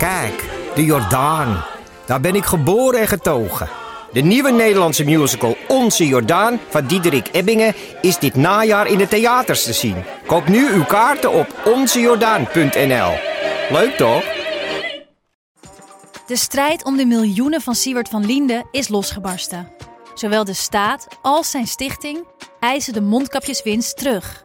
[0.00, 0.44] Kijk,
[0.74, 1.64] de Jordaan.
[2.06, 3.68] Daar ben ik geboren en getogen.
[4.12, 9.64] De nieuwe Nederlandse musical Onze Jordaan van Diederik Ebbingen is dit najaar in de theaters
[9.64, 10.04] te zien.
[10.26, 13.12] Koop nu uw kaarten op onzejordaan.nl.
[13.70, 14.24] Leuk toch?
[16.26, 19.68] De strijd om de miljoenen van Siewert van Liende is losgebarsten.
[20.14, 22.24] Zowel de staat als zijn stichting
[22.60, 24.44] eisen de mondkapjeswinst terug.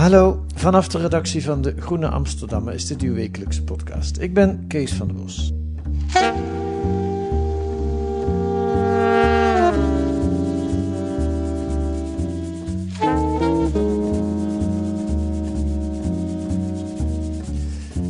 [0.00, 4.18] Hallo, vanaf de redactie van de Groene Amsterdammer is dit uw wekelijkse podcast.
[4.18, 5.52] Ik ben Kees van der Bos.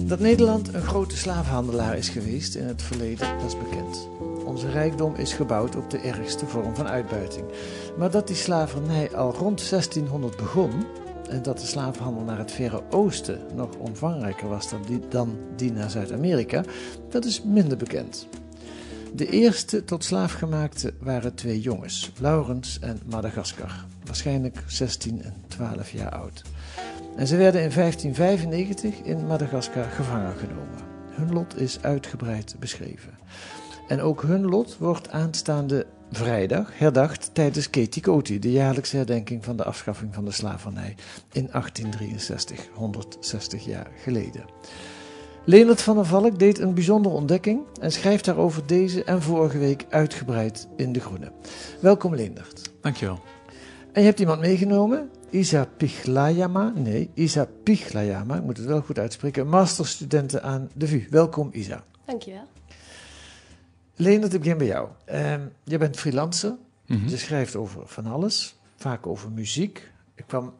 [0.05, 4.09] Dat Nederland een grote slavenhandelaar is geweest in het verleden, dat is bekend.
[4.45, 7.45] Onze rijkdom is gebouwd op de ergste vorm van uitbuiting.
[7.99, 10.71] Maar dat die slavernij al rond 1600 begon,
[11.31, 15.39] en dat de slavenhandel naar het Verre Oosten nog omvangrijker was dan die, dan
[15.73, 16.63] naar Zuid-Amerika,
[17.09, 18.27] dat is minder bekend.
[19.15, 25.91] De eerste tot slaaf gemaakte waren twee jongens, Laurens en Madagaskar, waarschijnlijk 16 en 12
[25.91, 26.43] jaar oud.
[27.17, 30.79] En ze werden in 1595 in Madagaskar gevangen genomen.
[31.11, 33.19] Hun lot is uitgebreid beschreven.
[33.89, 39.65] En ook hun lot wordt aanstaande vrijdag herdacht tijdens Ketikoti, de jaarlijkse herdenking van de
[39.65, 40.95] afschaffing van de slavernij
[41.33, 44.45] in 1863, 160 jaar geleden.
[45.45, 49.87] Leonard van der Valk deed een bijzondere ontdekking en schrijft daarover deze en vorige week
[49.89, 51.33] uitgebreid in De Groene.
[51.81, 52.71] Welkom Leonard.
[52.81, 53.21] Dankjewel.
[53.93, 58.99] En je hebt iemand meegenomen, Isa Pichlayama, nee, Isa Pichlayama, ik moet het wel goed
[58.99, 61.07] uitspreken, masterstudenten aan de VU.
[61.11, 61.85] Welkom Isa.
[62.05, 62.60] Dankjewel.
[64.01, 64.89] Leonard, ik begin bij jou.
[65.13, 65.35] Uh,
[65.65, 66.53] je bent freelancer,
[66.87, 67.09] Mhm.
[67.09, 69.91] je schrijft over van alles, vaak over muziek.
[70.15, 70.53] Ik kwam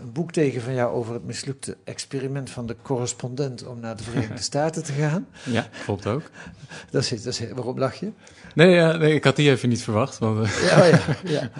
[0.00, 4.02] een boek tegen van jou over het mislukte experiment van de correspondent om naar de
[4.02, 5.26] Verenigde Staten te gaan.
[5.44, 6.22] Ja, klopt ook.
[6.90, 8.12] Dat is, dat is, waarom lach je?
[8.54, 10.18] Nee, nee, ik had die even niet verwacht.
[10.18, 11.00] Want, eh, Ja, oh ja,
[11.40, 11.50] ja.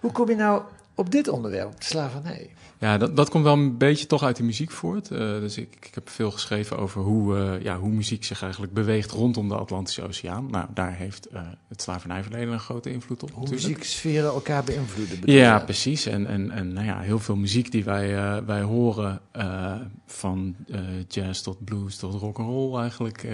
[0.00, 0.62] Hoe kom je nou
[0.94, 2.50] op dit onderwerp, slavernij?
[2.78, 5.10] Ja, dat, dat komt wel een beetje toch uit de muziek voort.
[5.10, 8.72] Eh, dus ik, ik heb veel geschreven over hoe, eh, ja, hoe muziek zich eigenlijk
[8.72, 10.50] beweegt rondom de Atlantische Oceaan.
[10.50, 13.30] Nou, daar heeft eh, het slavernijverleden een grote invloed op.
[13.30, 13.68] Hoe natuurlijk.
[13.68, 15.18] muzieksferen elkaar beïnvloeden?
[15.32, 16.06] Ja, precies.
[16.06, 19.20] En, en, en nou ja, heel veel muziek die wij, wij horen,
[20.06, 20.56] van
[21.08, 23.28] jazz tot blues tot rock and roll eigenlijk,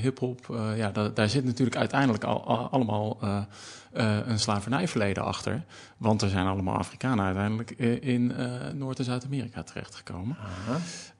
[0.00, 0.56] hip-hop.
[0.76, 3.18] ja, da- daar zit natuurlijk uiteindelijk al, al- allemaal
[3.92, 5.64] eh, een slavernijverleden achter.
[5.96, 10.36] Want er zijn allemaal Afrikanen uiteindelijk eh, in eh, Noord- en Zuid-Amerika terechtgekomen.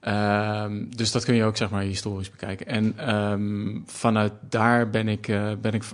[0.01, 2.67] Ehm, dus dat kun je ook zeg maar historisch bekijken.
[2.67, 5.27] En ehm, vanuit daar ben ik,
[5.61, 5.85] ben ik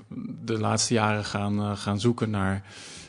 [0.45, 2.63] de laatste jaren gaan, gaan zoeken naar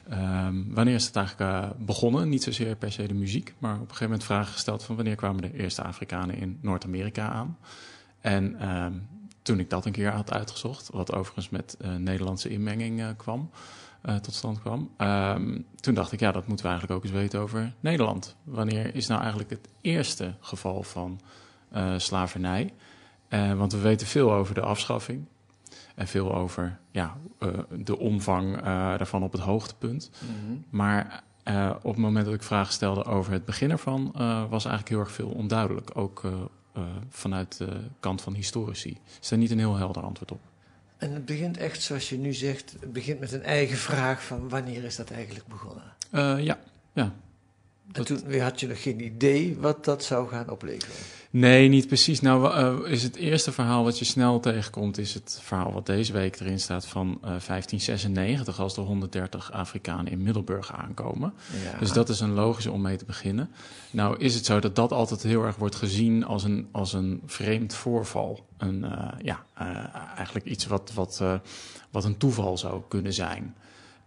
[0.09, 2.29] ehm, wanneer is het eigenlijk begonnen.
[2.29, 5.15] Niet zozeer per se de muziek, maar op een gegeven moment vragen gesteld van wanneer
[5.15, 7.57] kwamen de eerste Afrikanen in Noord-Amerika aan.
[8.21, 8.55] En
[9.45, 13.49] toen ik dat een keer had uitgezocht, wat overigens met eh, Nederlandse inmenging eh, kwam,
[14.01, 14.89] eh, tot stand kwam.
[14.97, 18.35] Ehm, toen dacht ik, ja, dat moeten we eigenlijk ook eens weten over Nederland.
[18.43, 21.19] Wanneer is nou eigenlijk het eerste geval van
[21.97, 22.73] slavernij?
[23.29, 25.25] Want we weten veel over de afschaffing.
[25.95, 27.17] En veel over ja,
[27.77, 28.61] de omvang
[28.97, 30.11] daarvan op het hoogtepunt.
[30.19, 30.57] Mhm.
[30.69, 31.23] Maar
[31.77, 34.11] op het moment dat ik vragen stelde over het begin ervan,
[34.49, 35.91] was eigenlijk heel erg veel onduidelijk.
[35.93, 36.21] Ook
[37.09, 38.97] vanuit de kant van historici.
[39.21, 40.39] Is daar niet een heel helder antwoord op.
[40.97, 44.49] En het begint echt zoals je nu zegt, het begint met een eigen vraag van
[44.49, 45.83] wanneer is dat eigenlijk begonnen?
[46.11, 46.59] Eh, ja,
[47.87, 50.95] ja, En Dat- toen had je nog geen idee wat dat zou gaan opleveren.
[51.29, 52.21] Nee, niet precies.
[52.21, 52.53] Nou,
[52.85, 56.39] eh, is het eerste verhaal wat je snel tegenkomt, is het verhaal wat deze week
[56.39, 61.33] erin staat van eh, 1596, als er 130 Afrikanen in Middelburg aankomen.
[61.63, 61.79] Ja.
[61.79, 63.49] Dus dat is een logische om mee te beginnen.
[63.91, 67.21] Nou is het zo dat dat altijd heel erg wordt gezien als een, als een
[67.25, 68.45] vreemd voorval.
[68.57, 69.67] Een, eh, ja, eh,
[70.15, 71.33] eigenlijk iets wat, wat, eh,
[71.91, 73.55] wat een toeval zou kunnen zijn.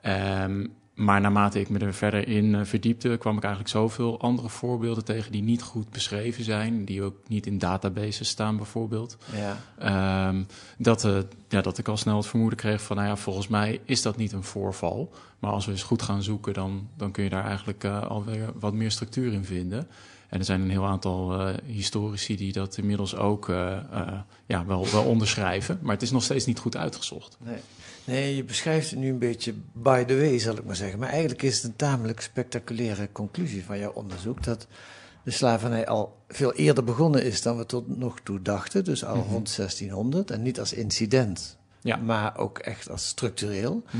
[0.01, 0.67] Ehm,
[0.99, 5.05] maar naarmate ik me er verder in eh, verdiepte, kwam ik eigenlijk zoveel andere voorbeelden
[5.05, 9.17] tegen die niet goed beschreven zijn, die ook niet in databases staan bijvoorbeeld.
[9.33, 9.59] ja.
[9.79, 10.43] Ehm,
[10.79, 11.19] dat, eh,
[11.49, 14.17] ja, dat ik al snel het vermoeden kreeg van, nou ja, volgens mij is dat
[14.17, 15.13] niet een voorval.
[15.39, 18.53] Maar als we eens goed gaan zoeken, dan, dan kun je daar eigenlijk eh, alweer
[18.55, 19.89] wat meer structuur in vinden.
[20.29, 23.77] En er zijn een heel aantal uh, historici die dat inmiddels ook uh,
[24.47, 25.79] ja, wel, wel onderschrijven.
[25.83, 27.37] Maar het is nog steeds niet goed uitgezocht.
[27.41, 27.59] Nee.
[28.09, 30.99] Nee, je beschrijft het nu een beetje by the way, zal ik maar zeggen.
[30.99, 34.45] Maar eigenlijk is het een tamelijk spectaculaire conclusie van jouw onderzoek.
[34.45, 34.67] Dat
[35.23, 38.85] de slavernij al veel eerder begonnen is dan we tot nog toe dachten.
[38.85, 39.33] Dus al Mhm.
[39.33, 40.31] rond 1600.
[40.31, 41.97] En niet als incident, Ja.
[41.97, 43.83] maar ook echt als structureel.
[43.87, 43.97] Mhm.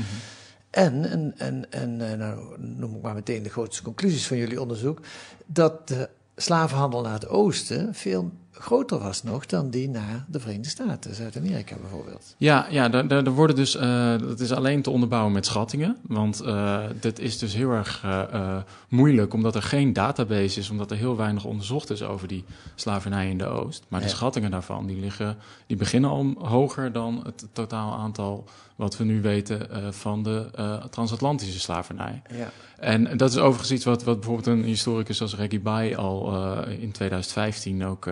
[0.69, 4.61] En, en, en, en eh, nou noem ik maar meteen de grootste conclusies van jullie
[4.61, 4.99] onderzoek,
[5.45, 10.69] dat de slavenhandel naar het oosten veel groter was nog dan die naar de Verenigde
[10.69, 12.35] Staten, Zuid-Amerika bijvoorbeeld.
[12.37, 15.97] Ja, ja daar, daar, worden dus, eh, dat is alleen te onderbouwen met schattingen.
[16.01, 18.57] Want eh dit is dus heel erg eh,
[18.89, 22.43] moeilijk, omdat er geen database is, omdat er heel weinig onderzocht is over die
[22.75, 23.85] slavernij in de Oost.
[23.87, 28.45] Maar de schattingen daarvan, die, liggen, die beginnen al hoger dan het totaal aantal
[28.79, 32.21] wat we nu weten eh, van de eh, transatlantische slavernij.
[32.33, 32.51] Ja.
[32.77, 36.81] En dat is overigens iets wat, wat bijvoorbeeld een historicus als Reggie Bay al eh,
[36.81, 38.05] in 2015 ook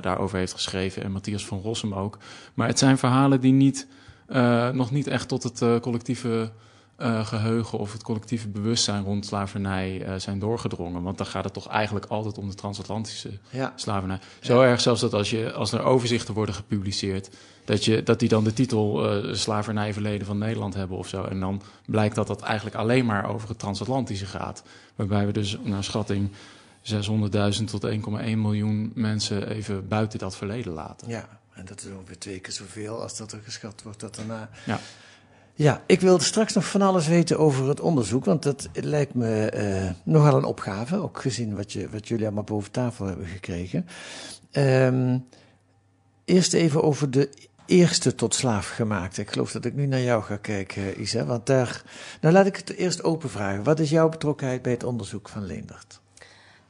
[0.00, 1.02] daarover heeft geschreven.
[1.02, 2.18] En Matthias van Rossum ook.
[2.54, 3.86] Maar het zijn verhalen die niet,
[4.72, 6.50] nog niet echt tot het collectieve
[6.96, 11.02] eh, geheugen of het collectieve bewustzijn rond slavernij eh, zijn doorgedrongen.
[11.02, 13.72] Want dan gaat het toch eigenlijk altijd om de transatlantische Ja.
[13.76, 14.18] slavernij.
[14.40, 17.30] Zo erg zelfs dat als, je, als er overzichten worden gepubliceerd,
[17.64, 21.24] dat, je, dat die dan de titel eh Slavernijverleden van Nederland hebben of zo.
[21.24, 24.62] En dan blijkt dat dat eigenlijk alleen maar over het transatlantische gaat.
[24.94, 26.30] Waarbij we dus naar schatting
[26.92, 31.08] 600.000 tot 1,1 miljoen mensen even buiten dat verleden laten.
[31.08, 34.50] ja, en dat is ongeveer twee keer zoveel als dat er geschat wordt dat daarna.
[34.66, 34.80] Ja.
[35.56, 39.50] Ja, ik wil straks nog van alles weten over het onderzoek, want dat lijkt me
[39.50, 43.86] eh, nogal een opgave, ook gezien wat, je, wat jullie allemaal boven tafel hebben gekregen.
[44.50, 45.18] Ehm,
[46.24, 47.30] eerst even over de
[47.66, 49.20] eerste tot slaaf gemaakte.
[49.20, 51.82] Ik geloof dat ik nu naar jou ga kijken, Isa, want daar...
[52.20, 53.62] Nou, laat ik het eerst open vragen.
[53.62, 56.00] Wat is jouw betrokkenheid bij het onderzoek van Leendert?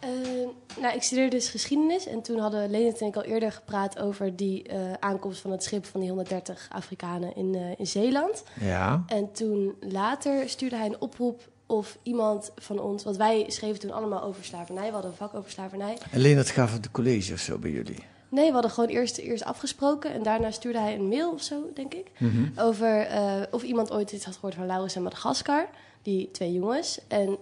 [0.05, 3.99] Eh, nou, ik studeerde dus geschiedenis en toen hadden Leendert en ik al eerder gepraat
[3.99, 8.45] over die eh, aankomst van het schip van die 130 Afrikanen in, eh, in Zeeland.
[8.61, 13.81] Ja, En toen later stuurde hij een oproep of iemand van ons, want wij schreven
[13.81, 15.99] toen allemaal over slavernij, we hadden een vak over slavernij.
[16.11, 18.05] en Leendert gaf het de college of zo bij jullie.
[18.29, 21.71] Nee, we hadden gewoon eerst, eerst afgesproken en daarna stuurde hij een mail of zo,
[21.75, 22.11] denk ik.
[22.57, 25.69] Over eh, of iemand ooit iets had gehoord van Laurens en Madagaskar,
[26.03, 27.01] die twee jongens.
[27.09, 27.39] En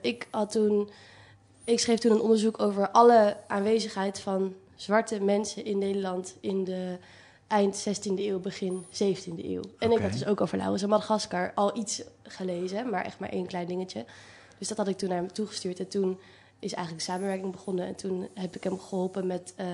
[0.00, 0.90] ik had toen,
[1.64, 6.98] ik schreef toen een onderzoek over alle aanwezigheid van zwarte mensen in Nederland in de
[7.46, 9.62] eind 16e eeuw, begin 17e eeuw.
[9.78, 13.28] En ik had dus ook over Laurens en Madagaskar al iets gelezen, maar echt maar
[13.28, 14.04] één klein dingetje.
[14.58, 15.78] Dus dat had ik toen naar hem toegestuurd.
[15.78, 16.18] En toen
[16.58, 17.86] is eigenlijk de samenwerking begonnen.
[17.86, 19.66] En toen heb ik hem geholpen met eh,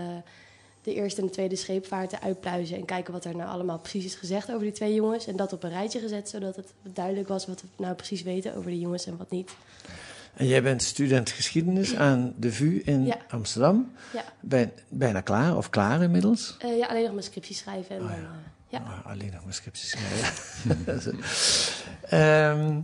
[0.82, 2.76] de eerste en de tweede scheepvaart te uitpluizen.
[2.76, 5.26] En kijken wat er nou allemaal precies is gezegd over die twee jongens.
[5.26, 8.55] En dat op een rijtje gezet, zodat het duidelijk was wat we nou precies weten
[8.55, 9.50] over die jongens en wat niet.
[10.38, 13.17] En jij bent student geschiedenis aan de VU in Ja.
[13.29, 13.93] Amsterdam.
[14.14, 16.56] Ja, Ben, bijna klaar, of klaar inmiddels?
[16.58, 17.96] Eh, ja alleen nog mijn scriptie schrijven.
[17.96, 18.25] En Oh, dan, ja.
[18.26, 18.32] eh,
[18.69, 18.79] ja.
[18.79, 21.19] Ah, alleen nog mijn scripties schrijven.
[22.08, 22.81] Ehm,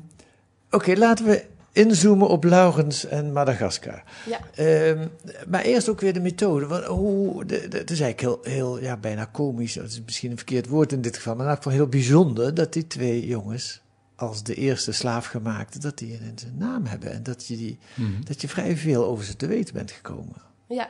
[0.70, 4.02] Oké, laten we inzoomen op Laurens en Madagaskar.
[4.26, 4.38] ja.
[4.54, 5.06] Ehm,
[5.48, 6.66] maar eerst ook weer de methode.
[6.66, 9.74] Want hoe, de, de- het is eigenlijk heel, heel ja, bijna komisch.
[9.74, 11.34] Dat is misschien een verkeerd woord in dit geval.
[11.34, 13.80] Maar in elk geval heel bijzonder dat die twee jongens
[14.16, 17.12] als de eerste slaafgemaakte, dat die een, een naam hebben.
[17.12, 18.22] En dat je, die, Mhm.
[18.24, 20.36] dat je vrij veel over ze te weten bent gekomen.
[20.66, 20.88] ja.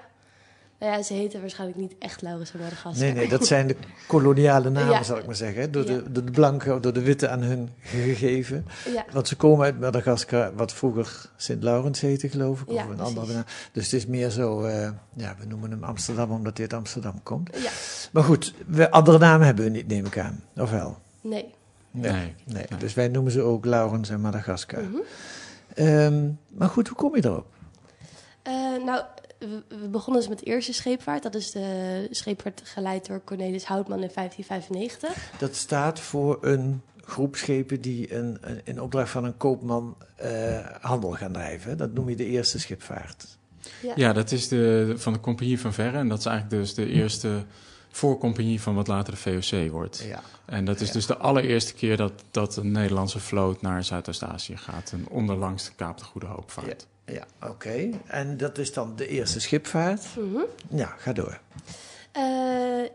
[0.79, 2.93] Nou ja, ze heten waarschijnlijk niet echt Laurens en Madagaskar.
[3.05, 3.77] Nee, nee, dat zijn de
[4.07, 5.03] koloniale namen, Ja.
[5.03, 5.73] zal ik maar zeggen.
[5.73, 5.97] Door, Ja.
[5.97, 8.67] de, door de blanken, door de witte aan hun gegeven.
[8.93, 12.69] Ja, Want ze komen uit Madagaskar, wat vroeger Sint-Laurens heette, geloof ik.
[12.69, 13.05] Of een precies.
[13.17, 13.45] andere naam.
[13.73, 17.23] Dus het is meer zo, eh, ja, we noemen hem Amsterdam omdat hij uit Amsterdam
[17.23, 17.51] komt.
[17.63, 17.71] ja.
[18.13, 20.43] Maar goed, we, andere namen hebben we niet, neem ik aan.
[20.57, 20.99] Of wel?
[21.21, 21.55] Nee.
[21.95, 22.13] Nee.
[22.13, 22.35] Nee.
[22.45, 22.65] nee.
[22.69, 22.79] Nee.
[22.79, 24.83] Dus wij noemen ze ook Laurens en Madagaskar.
[24.83, 24.97] Mhm.
[25.75, 27.47] Ehm, maar goed, hoe kom je erop?
[28.43, 28.53] Eh,
[28.85, 29.03] nou,
[29.39, 31.23] we, we begonnen dus met de eerste scheepvaart.
[31.23, 35.39] Dat is de scheepvaart geleid door Cornelis Houtman in 1595.
[35.39, 40.67] Dat staat voor een groep schepen die een, een, in opdracht van een koopman eh,
[40.81, 41.77] handel gaan drijven.
[41.77, 43.39] Dat noem je de eerste schipvaart.
[43.97, 45.99] Ja, dat is de, van de Compagnie van Verre.
[45.99, 47.45] En dat is eigenlijk dus de eerste
[47.97, 50.05] voorcompagnie van wat later de VOC wordt.
[50.09, 50.21] Ja.
[50.45, 50.93] En dat is Ja.
[50.93, 54.91] dus de allereerste keer dat, dat een Nederlandse vloot naar Zuidoost-Azië gaat.
[54.93, 56.87] En onderlangs de Kaap de Goede Hoop vaart.
[57.07, 57.91] Ja, oké.
[58.07, 60.03] En dat is dan de eerste schipvaart.
[60.19, 60.41] Mhm.
[60.69, 61.41] Ja, ga door.
[62.13, 62.23] Eh,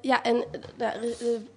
[0.01, 0.35] ja, en
[0.77, 1.03] nou, er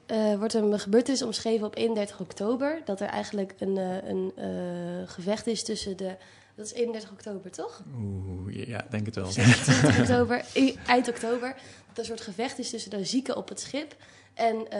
[0.06, 2.78] eh, eh, wordt een gebeurtenis omschreven op 31 oktober.
[2.84, 6.16] Dat er eigenlijk een, eh, een eh, gevecht is tussen de...
[6.54, 7.82] Dat is 31 oktober, toch?
[7.98, 9.28] Oeh, ja, denk het wel.
[9.28, 11.48] 20 oktober, i- eind oktober.
[11.48, 13.96] Dat er een soort gevecht is tussen de zieken op het schip...
[14.34, 14.78] en eh,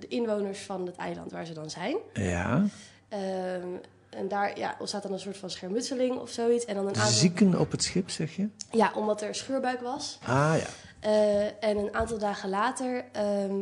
[0.00, 1.96] de inwoners van het eiland waar ze dan zijn.
[2.12, 2.64] Ja,
[3.08, 3.66] Ehm,
[4.10, 6.64] en daar ja, ontstaat dan een soort van schermutseling of zoiets.
[6.64, 7.10] En dan een aantal...
[7.12, 8.48] Zieken op het schip, zeg je?
[8.72, 10.18] Ja, omdat er scheurbuik was.
[10.22, 10.66] Ah ja.
[11.00, 13.54] Eh, en een aantal dagen later ehm,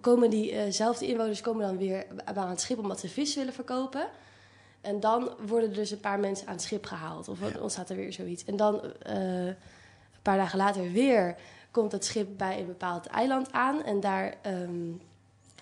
[0.00, 4.08] komen diezelfde inwoners komen dan weer aan het schip omdat ze vis willen verkopen.
[4.80, 7.28] En dan worden er dus een paar mensen aan het schip gehaald.
[7.28, 7.60] Of Ja.
[7.60, 8.44] ontstaat er weer zoiets.
[8.44, 9.56] En dan eh, een
[10.22, 11.34] paar dagen later weer
[11.70, 13.84] komt het schip bij een bepaald eiland aan.
[13.84, 14.90] En daar ehm,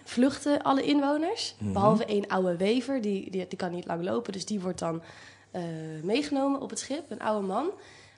[0.04, 1.54] vluchten alle inwoners.
[1.58, 4.32] Behalve één oude wever, die, die, die kan niet lang lopen.
[4.32, 5.02] Dus die wordt dan
[5.50, 5.62] eh,
[6.02, 7.70] meegenomen op het schip, een oude man.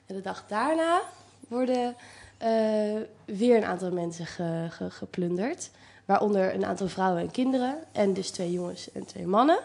[0.05, 1.01] En de dag daarna
[1.47, 1.95] worden
[2.37, 2.49] eh,
[3.25, 5.69] weer een aantal mensen ge- ge- geplunderd.
[6.05, 7.77] Waaronder een aantal vrouwen en kinderen.
[7.91, 9.59] En dus twee jongens en twee mannen.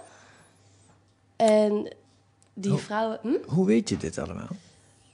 [1.36, 1.92] En
[2.54, 2.78] die Oh.
[2.78, 3.18] vrouwen...
[3.22, 3.34] Hm?
[3.46, 4.48] Hoe weet je dit allemaal?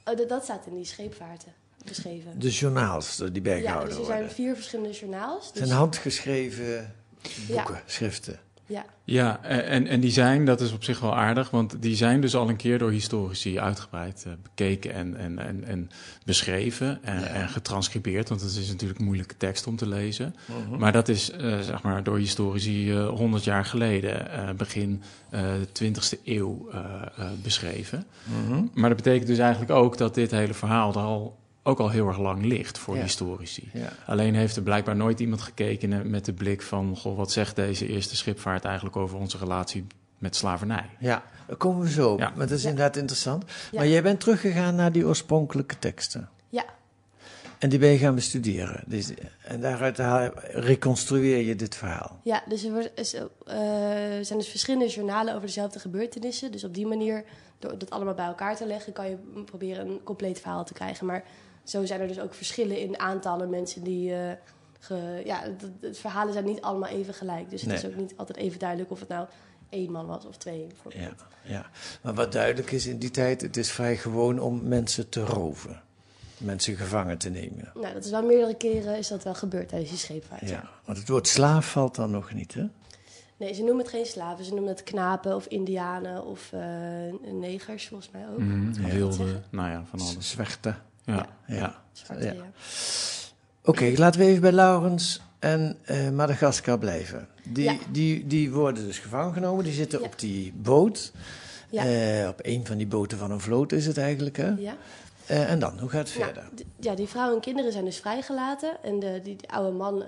[0.05, 1.53] Oh, dat, dat staat in die scheepvaarten
[1.85, 2.39] beschreven.
[2.39, 4.35] De journaals die ja, bijgehouden dus er zijn worden.
[4.37, 5.45] vier verschillende journaals.
[5.47, 6.95] Het Dus, zijn handgeschreven
[7.49, 7.55] Ja.
[7.55, 8.41] boeken, schriften.
[8.67, 12.21] Ja, Ja, en, en die zijn, dat is op zich wel aardig, want die zijn
[12.21, 15.91] dus al een keer door historici uitgebreid eh, bekeken en, en, en, en
[16.25, 20.35] beschreven en, en getranscribeerd, want het is natuurlijk moeilijke tekst om te lezen.
[20.79, 25.55] Maar dat is eh, zeg maar door historici eh 100 jaar geleden, eh, begin eh
[25.73, 26.79] 20e eeuw, eh,
[27.17, 28.07] eh, beschreven.
[28.75, 32.07] Maar dat betekent dus eigenlijk ook dat dit hele verhaal er al, ook al heel
[32.09, 33.03] erg lang ligt voor Ja.
[33.03, 33.71] historici.
[33.73, 33.93] Ja.
[34.07, 36.97] Alleen heeft er blijkbaar nooit iemand gekeken met de blik van...
[36.97, 39.87] Goh, wat zegt deze eerste schipvaart eigenlijk over onze relatie
[40.19, 40.91] met slavernij?
[40.99, 42.19] Ja, daar komen we zo op.
[42.19, 42.29] Ja.
[42.37, 42.69] Maar dat is Ja.
[42.69, 43.45] inderdaad interessant.
[43.71, 43.79] Ja.
[43.79, 46.29] Maar jij bent teruggegaan naar die oorspronkelijke teksten.
[46.49, 46.65] ja,
[47.59, 48.85] En die ben je gaan bestuderen.
[48.87, 49.11] Dus,
[49.43, 49.99] en daaruit
[50.53, 52.21] reconstrueer je dit verhaal.
[52.25, 56.53] ja, dus er wordt- is, eh, er zijn dus verschillende journalen over dezelfde gebeurtenissen.
[56.53, 57.25] Dus op die manier,
[57.59, 61.07] door dat allemaal bij elkaar te leggen, kan je proberen een compleet verhaal te krijgen.
[61.07, 61.25] Maar
[61.65, 64.15] zo zijn er dus ook verschillen in aantallen mensen die.
[64.15, 64.33] eh,
[64.85, 67.51] ge, ja, het, het verhalen zijn niet allemaal even gelijk.
[67.51, 67.79] Dus het Nee.
[67.79, 69.27] is ook niet altijd even duidelijk of het nou
[69.69, 70.67] één man was of twee.
[70.89, 71.11] Ja,
[71.43, 71.67] ja.
[72.03, 75.83] Maar wat duidelijk is in die tijd, het is vrij gewoon om mensen te roven.
[76.39, 77.71] Mensen gevangen te nemen.
[77.75, 80.41] Nou, dat is wel meerdere keren is dat wel gebeurd tijdens die scheepvaart.
[80.41, 80.47] ja.
[80.49, 82.65] Ja, want het woord slaaf valt dan nog niet, hè?
[83.37, 84.45] Nee, ze noemen het geen slaven.
[84.45, 86.61] Ze noemen het knapen of indianen of eh,
[87.33, 88.39] negers volgens mij ook.
[88.93, 89.45] Wilde, zeggen?
[89.51, 90.31] nou ja, van alles.
[90.31, 90.77] Zwerten.
[91.05, 91.83] Ja, Ja.
[92.19, 92.35] ja.
[93.65, 97.29] Oké, laten we even bij Laurens en eh Madagaskar blijven.
[97.45, 97.77] Die, Ja.
[97.91, 99.65] die, die worden dus gevangen genomen.
[99.65, 100.05] Die zitten Ja.
[100.07, 101.13] op die boot.
[101.71, 101.85] Ja.
[101.85, 104.49] Eh, op een van die boten van een vloot is het eigenlijk, hè?
[104.49, 104.77] Ja.
[105.27, 106.51] Eh, en dan, hoe gaat het Nou, verder?
[106.81, 108.83] ja, die vrouwen en kinderen zijn dus vrijgelaten.
[108.83, 110.05] En de, die, die oude man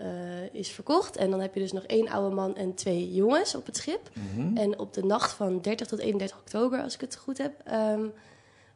[0.53, 1.17] is verkocht.
[1.17, 4.11] En dan heb je dus nog één oude man en twee jongens op het schip.
[4.35, 4.57] Mhm.
[4.57, 8.01] En op de nacht van 30 tot 31 oktober, als ik het goed heb, ehm,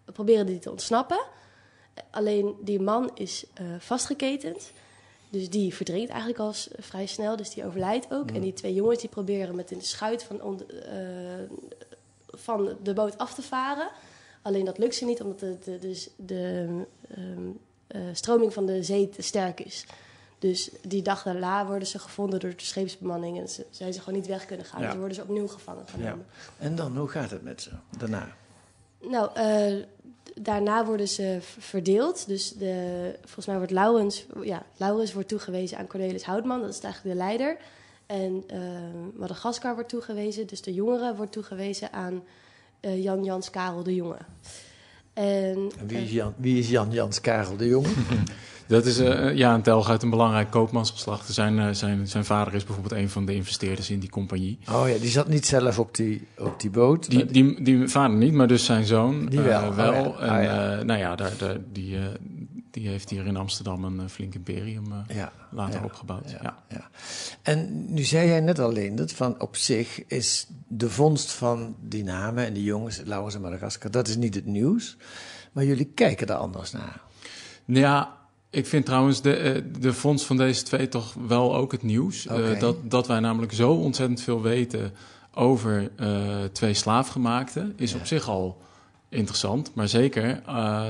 [0.04, 1.20] proberen die te ontsnappen.
[2.10, 4.72] Alleen die man is eh, vastgeketend.
[5.30, 8.30] Dus die verdrinkt eigenlijk al vrij snel, dus die overlijdt ook.
[8.30, 10.96] En die twee jongens die proberen met een schuit van, on- eh,
[12.26, 13.88] van de boot af te varen.
[14.42, 16.66] Alleen dat lukt ze niet, omdat de, de, dus de
[17.16, 17.48] ehm,
[17.86, 19.84] eh, stroming van de zee te sterk is.
[20.38, 24.18] Dus die dag daarna worden ze gevonden door de scheepsbemanning en ze, zijn ze gewoon
[24.18, 24.80] niet weg kunnen gaan.
[24.80, 24.88] Ja.
[24.88, 25.90] Dus worden ze opnieuw gevangen Ja.
[25.92, 26.26] genomen.
[26.58, 28.28] En dan, hoe gaat het met ze daarna?
[29.00, 29.84] Nou, eh,
[30.40, 32.26] daarna worden ze verdeeld.
[32.26, 36.80] Dus de, volgens mij wordt Laurens, ja, Laurens wordt toegewezen aan Cornelis Houtman, dat is
[36.80, 37.56] eigenlijk de leider.
[38.06, 38.60] En eh,
[39.14, 42.22] Madagaskar wordt toegewezen, dus de jongere wordt toegewezen aan
[42.80, 44.18] eh, Jan Jans Karel de Jonge.
[45.12, 47.88] En, En wie is Jan, wie is Jan Jans Karel de Jonge?
[48.68, 51.32] Dat is eh, ja, een telg uit een belangrijk koopmansgeslacht.
[51.32, 54.58] Zijn, eh, zijn, zijn vader is bijvoorbeeld een van de investeerders in die compagnie.
[54.70, 57.10] Oh ja, die zat niet zelf op die, op die boot.
[57.10, 59.74] Die, die, die vader niet, maar dus zijn zoon Die wel.
[59.74, 60.04] wel.
[60.04, 60.26] Oh ja.
[60.26, 60.78] En Oh ja.
[60.78, 61.98] eh, nou ja, daar, daar, die,
[62.70, 66.30] die heeft hier in Amsterdam een flink imperium ja, later opgebouwd.
[66.30, 66.58] Ja, Ja.
[66.68, 66.90] ja.
[67.42, 72.04] En nu zei jij net alleen dat van op zich is de vondst van die
[72.04, 74.96] namen en die jongens, Laurens en Madagaskar, dat is niet het nieuws.
[75.52, 77.00] Maar jullie kijken er anders naar.
[77.64, 78.16] Nou Ja,
[78.50, 82.26] ik vind trouwens de, eh, de fonds van deze twee toch wel ook het nieuws.
[82.26, 84.92] Eh, dat, dat wij namelijk zo ontzettend veel weten
[85.34, 88.60] over eh, twee slaafgemaakten is op zich al
[89.08, 89.74] interessant.
[89.74, 90.42] Maar zeker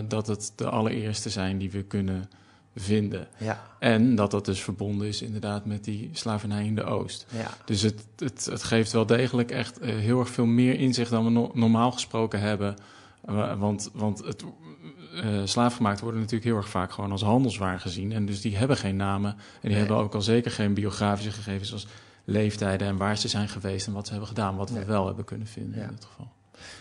[0.08, 2.28] dat het de allereerste zijn die we kunnen
[2.76, 3.28] vinden.
[3.38, 7.26] Ja, En dat dat dus verbonden is inderdaad met die slavernij in de Oost.
[7.32, 7.50] ja.
[7.64, 11.30] Dus het, het, het geeft wel degelijk echt heel erg veel meer inzicht dan we
[11.30, 12.76] no- normaal gesproken hebben.
[13.20, 14.44] Wa- want want het,
[15.22, 18.12] eh slaafgemaakt worden natuurlijk heel erg vaak gewoon als handelswaar gezien.
[18.12, 19.30] En dus die hebben geen namen.
[19.30, 19.78] En die Nee.
[19.78, 21.86] hebben ook al zeker geen biografische gegevens zoals
[22.24, 24.56] leeftijden en waar ze zijn geweest en wat ze hebben gedaan.
[24.56, 24.80] Wat Nee.
[24.80, 25.84] we wel hebben kunnen vinden Ja.
[25.84, 26.30] in dit geval.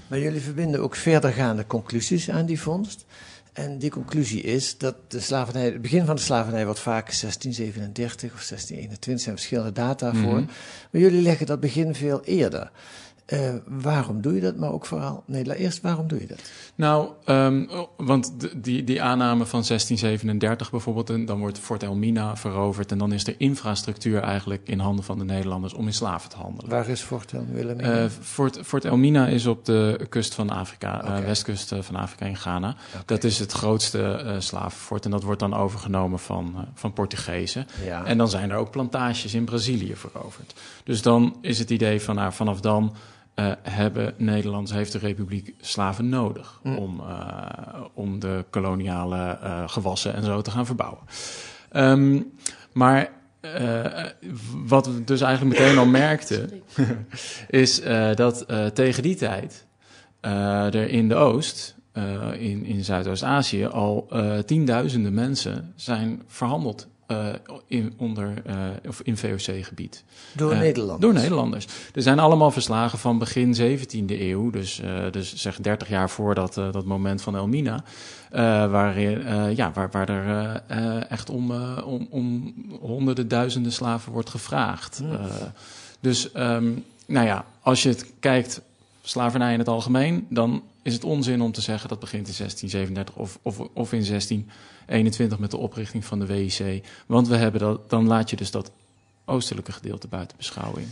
[0.08, 3.06] Maar jullie verbinden ook verdergaande conclusies aan die vondst.
[3.54, 8.34] En die conclusie is dat de slavernij, het begin van de slavernij wordt vaak 1637
[8.34, 10.40] of 1621, zijn verschillende data voor.
[10.40, 10.46] Mhm.
[10.92, 12.72] Maar jullie leggen dat begin veel eerder.
[13.34, 14.56] Uh, waarom doe je dat?
[14.56, 16.42] Maar ook vooral, nee, eerst waarom doe je dat?
[16.76, 22.92] Nou, um, want die, die aanname van 1637 bijvoorbeeld, en dan wordt Fort Elmina veroverd
[22.92, 26.36] en dan is de infrastructuur eigenlijk in handen van de Nederlanders om in slaven te
[26.36, 26.70] handelen.
[26.70, 28.04] Waar is Fort Elmina?
[28.04, 31.20] Uh, Fort, Fort, Elmina is op de kust van Afrika, okay.
[31.20, 32.70] uh, westkust van Afrika in Ghana.
[32.70, 33.02] Okay.
[33.06, 37.68] Dat is het grootste slavenfort en dat wordt dan overgenomen van, van Portugezen.
[37.86, 38.06] Ja.
[38.06, 40.54] En dan zijn er ook plantages in Brazilië veroverd.
[40.84, 42.96] Dus dan is het idee van, nou, vanaf dan
[43.40, 46.78] uh, hebben Nederland, heeft de Republiek slaven nodig mm.
[46.78, 51.02] om, uh, om de koloniale uh, gewassen en zo te gaan verbouwen.
[51.72, 52.32] Um,
[52.72, 53.16] maar
[54.66, 56.62] wat we dus eigenlijk meteen al merkten,
[57.64, 57.82] is
[58.16, 59.66] dat tegen die tijd
[60.22, 61.76] er in de Oost,
[62.38, 64.08] in, in Zuidoost-Azië, al
[64.46, 67.28] tienduizenden mensen zijn verhandeld uh,
[67.68, 68.56] in, onder, uh,
[68.88, 70.04] of in VOC-gebied.
[70.34, 71.02] Door uh, Nederlanders?
[71.02, 71.68] Door Nederlanders.
[71.94, 76.54] Er zijn allemaal verslagen van begin 17e eeuw, dus, dus zeg 30 jaar voor dat,
[76.54, 77.84] dat moment van Elmina,
[78.70, 79.24] waarin,
[79.56, 80.64] ja, waar, waar er
[81.10, 81.52] echt om,
[81.84, 84.98] om, om honderden duizenden slaven wordt gevraagd.
[84.98, 85.20] Hmm.
[86.00, 88.62] dus, um, nou ja, als je het kijkt,
[89.02, 93.16] slavernij in het algemeen, dan is het onzin om te zeggen dat begint in 1637
[93.16, 96.86] of, of, of in 1621 met de oprichting van de WIC.
[97.06, 98.72] Want we hebben dat, dan laat je dus dat
[99.26, 100.88] oostelijke gedeelte buiten beschouwing.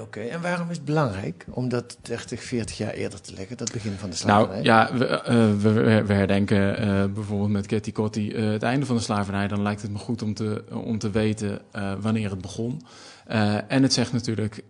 [0.00, 3.72] Oké, en waarom is het belangrijk om dat 30, 40 jaar eerder te leggen, dat
[3.72, 4.62] begin van de slavernij?
[4.62, 8.86] Nou ja, we, uh, we, we herdenken uh, bijvoorbeeld met Ketty Kotti uh, het einde
[8.86, 9.48] van de slavernij.
[9.48, 11.60] Dan lijkt het me goed om te, om te weten
[12.00, 12.82] wanneer het begon.
[13.68, 14.62] en het zegt natuurlijk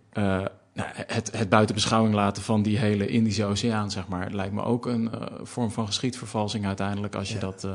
[0.77, 4.63] nou, het, het buiten beschouwing laten van die hele Indische Oceaan, zeg maar, lijkt me
[4.63, 7.39] ook een uh, vorm van geschiedvervalsing uiteindelijk als je, ja.
[7.39, 7.71] dat, uh,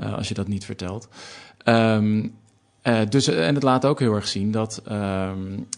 [0.00, 1.08] uh, als je dat niet vertelt.
[1.64, 2.34] Um,
[3.08, 5.68] dus, en het laat ook heel erg zien dat, um,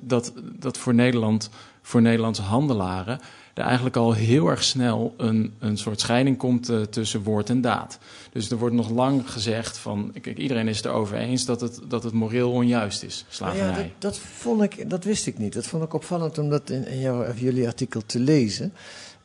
[0.00, 1.50] dat, dat voor Nederland,
[1.82, 3.20] voor Nederlandse handelaren,
[3.58, 7.60] er eigenlijk al heel erg snel een, een soort scheiding komt uh, tussen woord en
[7.60, 7.98] daad.
[8.32, 11.80] Dus er wordt nog lang gezegd van, kijk, iedereen is het erover eens dat het,
[11.88, 13.68] dat het moreel onjuist is, slavernij.
[13.68, 15.52] Ja, dat, dat, vond ik, dat wist ik niet.
[15.52, 18.72] Dat vond ik opvallend om dat in, in jouw, jullie artikel te lezen.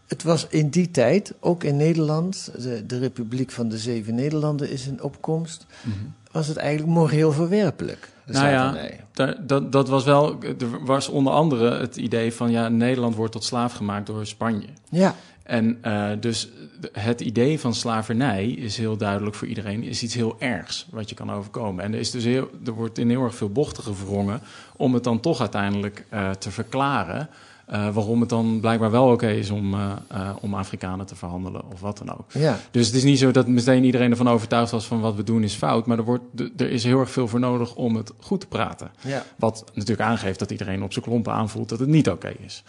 [0.07, 4.69] Het was in die tijd, ook in Nederland, de, de Republiek van de Zeven Nederlanden
[4.69, 6.13] is in opkomst, mm -hmm.
[6.31, 8.12] was het eigenlijk moreel verwerpelijk.
[8.25, 8.75] Nou ja,
[9.13, 10.43] dat, dat, dat was wel.
[10.43, 14.67] Er was onder andere het idee van ja, Nederland wordt tot slaaf gemaakt door Spanje.
[14.89, 15.15] Ja.
[15.43, 16.49] En uh, dus
[16.91, 21.15] het idee van slavernij is heel duidelijk voor iedereen, is iets heel ergs wat je
[21.15, 21.83] kan overkomen.
[21.83, 24.41] En er, is dus heel, er wordt in heel erg veel bochten gevrongen
[24.75, 27.29] om het dan toch uiteindelijk uh, te verklaren.
[27.71, 31.15] Uh, waarom het dan blijkbaar wel oké okay is om, uh, uh, om Afrikanen te
[31.15, 32.31] verhandelen of wat dan ook.
[32.31, 32.59] Ja.
[32.71, 35.43] Dus het is niet zo dat meteen iedereen ervan overtuigd was van wat we doen
[35.43, 35.85] is fout.
[35.85, 36.23] Maar er, wordt,
[36.57, 38.91] er is heel erg veel voor nodig om het goed te praten.
[39.01, 39.25] Ja.
[39.35, 42.63] Wat natuurlijk aangeeft dat iedereen op zijn klompen aanvoelt dat het niet oké okay is.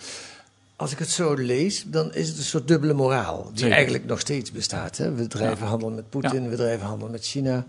[0.77, 3.45] Als ik het zo lees, dan is het een soort dubbele moraal.
[3.49, 3.75] Die Zeker.
[3.75, 4.97] eigenlijk nog steeds bestaat.
[4.97, 5.15] Hè?
[5.15, 5.71] We drijven ja.
[5.71, 7.67] handel met Poetin, we drijven handel met China.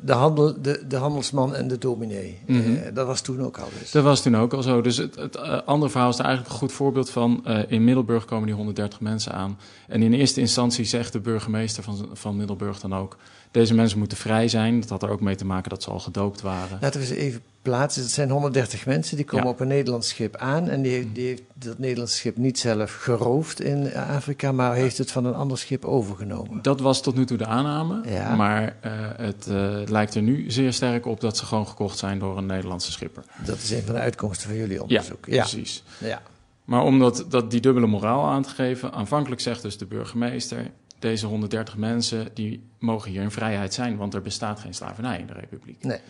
[0.00, 2.38] De, handel, de, de handelsman en de dominee.
[2.46, 2.74] Mm -hmm.
[2.74, 3.90] uh, dat was toen ook al dus.
[3.90, 4.80] Dat was toen ook al zo.
[4.80, 7.44] Dus het, het uh, andere verhaal is er eigenlijk een goed voorbeeld van.
[7.46, 9.58] Uh, in Middelburg komen die 130 mensen aan.
[9.88, 13.16] En in eerste instantie zegt de burgemeester van, van Middelburg dan ook...
[13.52, 14.80] deze mensen moeten vrij zijn.
[14.80, 16.78] Dat had er ook mee te maken dat ze al gedoopt waren.
[16.80, 18.02] Laten we ze even plaatsen.
[18.02, 19.50] Het zijn 130 mensen die komen ja.
[19.50, 20.68] op een Nederlands schip aan.
[20.68, 24.52] En die, die heeft dat Nederlandse schip niet zelf geroofd in Afrika...
[24.52, 26.62] maar heeft het van een ander schip overgenomen.
[26.62, 28.00] Dat was tot nu toe de aanname.
[28.08, 28.34] Ja.
[28.34, 28.76] Maar
[29.16, 32.46] het uh, lijkt er nu zeer sterk op dat ze gewoon gekocht zijn door een
[32.46, 33.24] Nederlandse schipper.
[33.44, 35.26] Dat is een van de uitkomsten van jullie onderzoek.
[35.26, 35.40] Ja, ja.
[35.40, 35.82] precies.
[35.98, 36.22] Ja.
[36.64, 40.70] Maar om dat, dat die dubbele moraal aan te geven, aanvankelijk zegt dus de burgemeester:
[41.02, 45.26] deze 130 mensen die mogen hier in vrijheid zijn, want er bestaat geen slavernij in
[45.26, 45.84] de Republiek.
[45.84, 46.00] Nee.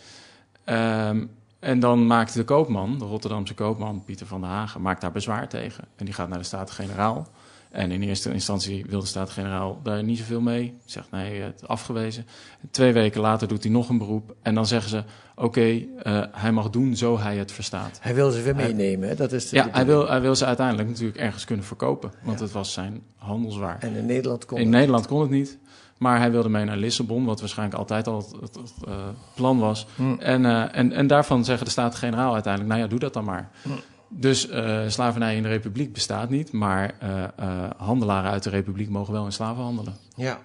[1.08, 5.12] Um, en dan maakt de koopman, de Rotterdamse koopman Pieter van der Hagen, maakt daar
[5.12, 5.84] bezwaar tegen.
[5.96, 7.28] En die gaat naar de Staten-Generaal.
[7.72, 10.74] En in eerste instantie wil de Staten-Generaal daar niet zoveel mee.
[10.84, 12.26] Zegt nee, het afgewezen.
[12.70, 14.34] Twee weken later doet hij nog een beroep.
[14.42, 15.04] En dan zeggen ze,
[15.34, 17.98] oké, okay, uh, hij mag doen zo hij het verstaat.
[18.00, 19.14] Hij wil ze weer meenemen, hè?
[19.14, 22.12] dat is de Ja, hij wil, hij wil ze uiteindelijk natuurlijk ergens kunnen verkopen.
[22.22, 22.44] Want ja.
[22.44, 23.76] het was zijn handelswaar.
[23.80, 25.58] En in Nederland kon In het Nederland kon het niet.
[25.98, 28.94] Maar hij wilde mee naar Lissabon, wat waarschijnlijk altijd al het, het, het uh,
[29.34, 29.86] plan was.
[29.96, 30.14] Hm.
[30.18, 33.50] En, uh, en, en daarvan zeggen de Staten-Generaal uiteindelijk, nou ja, doe dat dan maar.
[33.62, 33.68] Hm.
[34.14, 38.88] Dus uh, slavernij in de republiek bestaat niet, maar uh, uh, handelaren uit de republiek
[38.88, 39.96] mogen wel in slaven handelen.
[40.16, 40.40] Ja,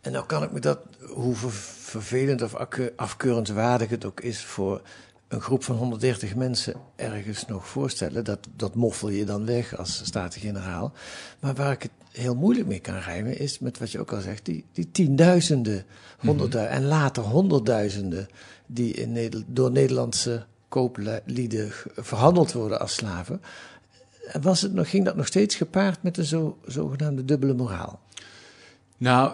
[0.00, 0.78] en nou kan ik me dat,
[1.14, 2.54] hoe vervelend of
[2.96, 4.82] afkeurenswaardig het ook is voor
[5.28, 8.24] een groep van 130 mensen ergens nog voorstellen.
[8.24, 10.92] Dat, dat moffel je dan weg als Staten-Generaal.
[11.40, 14.20] Maar waar ik het heel moeilijk mee kan rijmen is met wat je ook al
[14.20, 15.84] zegt, die, die tienduizenden,
[16.18, 16.98] honderdduizenden mm -hmm.
[16.98, 18.28] en later honderdduizenden
[18.66, 23.40] die in Nederland, door Nederlandse kooplieden verhandeld worden als slaven.
[24.40, 28.00] was het nog, ging dat nog steeds gepaard met een zo, zogenaamde dubbele moraal?
[28.98, 29.32] Nou,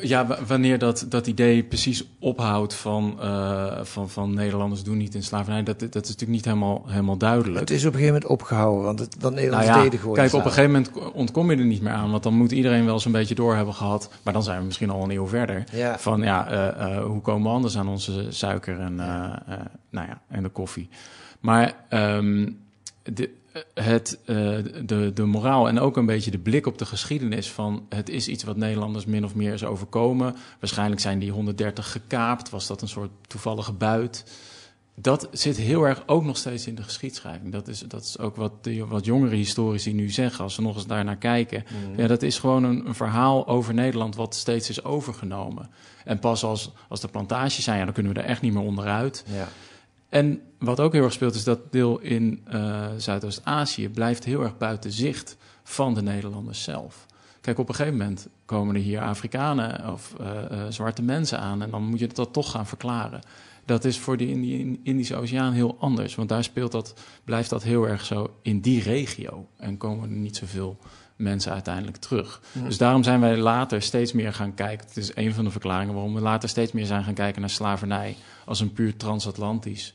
[0.00, 5.22] ja, wanneer dat, dat idee precies ophoudt van, uh, van, van Nederlanders doen niet in
[5.22, 7.60] slavernij, dat, dat is natuurlijk niet helemaal, helemaal duidelijk.
[7.60, 10.14] Het is op een gegeven moment opgehouden, want het, want Nederlanders nou ja, deden gewoon
[10.14, 12.84] Kijk, op een gegeven moment ontkom je er niet meer aan, want dan moet iedereen
[12.84, 15.64] wel zo'n beetje door hebben gehad, maar dan zijn we misschien al een eeuw verder,
[15.72, 15.98] Ja.
[15.98, 18.94] van ja, uh, uh, hoe komen we anders aan onze suiker en,
[19.90, 20.88] nou ja, en de koffie.
[21.40, 22.58] Maar um,
[23.02, 23.30] de,
[23.74, 24.36] het, uh,
[24.84, 28.28] de, de moraal en ook een beetje de blik op de geschiedenis van het is
[28.28, 30.36] iets wat Nederlanders min of meer is overkomen.
[30.60, 34.24] Waarschijnlijk zijn die 130 gekaapt, was dat een soort toevallige buit.
[34.94, 37.52] Dat zit heel erg ook nog steeds in de geschiedschrijving.
[37.52, 40.74] Dat is, dat is ook wat, de, wat jongere historici nu zeggen, als ze nog
[40.74, 41.64] eens daar naar kijken.
[41.68, 42.00] Mm.
[42.00, 45.70] Ja, dat is gewoon een, een, verhaal over Nederland wat steeds is overgenomen.
[46.04, 48.62] En pas als, als de plantages zijn, ja, dan kunnen we er echt niet meer
[48.62, 49.24] onderuit.
[49.32, 49.48] Ja.
[50.12, 54.58] En wat ook heel erg speelt, is dat deel in uh, Zuidoost-Azië blijft heel erg
[54.58, 57.06] buiten zicht van de Nederlanders zelf.
[57.40, 61.62] Kijk, op een gegeven moment komen er hier Afrikanen of uh, uh, zwarte mensen aan
[61.62, 63.20] en dan moet je dat toch gaan verklaren.
[63.64, 66.94] Dat is voor de Indi Indische Oceaan heel anders, want daar speelt dat,
[67.24, 70.76] blijft dat heel erg zo in die regio en komen er niet zoveel
[71.16, 72.40] mensen uiteindelijk terug.
[72.52, 72.64] Mhm.
[72.64, 74.86] Dus daarom zijn wij later steeds meer gaan kijken.
[74.86, 77.50] Het is een van de verklaringen waarom we later steeds meer zijn gaan kijken naar
[77.50, 79.94] slavernij als een puur transatlantisch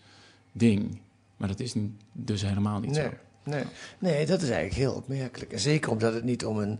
[0.57, 0.99] ding.
[1.37, 1.73] Maar dat is
[2.11, 3.09] dus helemaal niet nee, zo.
[3.43, 3.63] Nee.
[3.99, 5.51] nee, dat is eigenlijk heel opmerkelijk.
[5.53, 6.79] En zeker omdat het niet om een,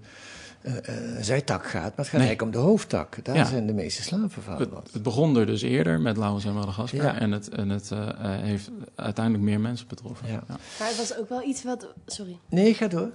[0.62, 0.80] uh, uh,
[1.22, 2.28] zijtak gaat, maar het gaat Nee.
[2.28, 3.18] eigenlijk om de hoofdtak.
[3.26, 3.46] Daar Ja.
[3.46, 4.58] zijn de meeste slaven van.
[4.58, 7.04] Het, het begon er dus eerder met Laos en Madagaskar.
[7.04, 7.20] Ja.
[7.20, 10.28] En het, en het uh, heeft uiteindelijk meer mensen betroffen.
[10.28, 10.44] Ja.
[10.48, 11.88] Maar het was ook wel iets wat...
[12.06, 12.38] Sorry.
[12.50, 13.10] Nee, ga door.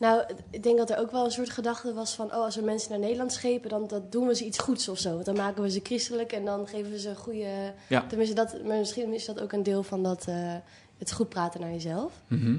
[0.00, 2.26] Nou, ik denk dat er ook wel een soort gedachte was van...
[2.26, 4.98] oh, als we mensen naar Nederland schepen, dan dat doen we ze iets goeds of
[4.98, 5.12] zo.
[5.12, 7.72] Want dan maken we ze christelijk en dan geven we ze een goede...
[7.86, 8.04] Ja.
[8.08, 10.34] Tenminste, dat, maar misschien is dat ook een deel van dat, uh,
[10.98, 12.12] het goed praten naar jezelf.
[12.26, 12.58] Mhm.